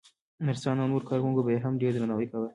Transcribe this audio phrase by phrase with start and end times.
[0.45, 2.47] نرسانو او نورو کارکوونکو به يې هم ډېر درناوی کاوه.